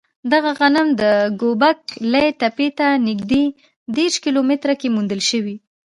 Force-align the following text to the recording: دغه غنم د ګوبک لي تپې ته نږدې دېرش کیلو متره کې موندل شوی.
دغه 0.33 0.51
غنم 0.59 0.87
د 1.01 1.03
ګوبک 1.41 1.79
لي 2.11 2.25
تپې 2.41 2.69
ته 2.77 2.87
نږدې 3.07 3.43
دېرش 3.95 4.15
کیلو 4.23 4.41
متره 4.49 4.73
کې 4.79 4.93
موندل 4.95 5.21
شوی. 5.29 5.55